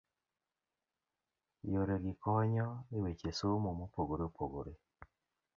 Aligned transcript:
Yore 1.71 1.95
gi 2.03 2.13
konyo 2.21 2.67
e 2.95 2.97
weche 3.03 3.31
somo 3.39 3.69
mopogore 3.79 4.23
opogore. 4.29 4.73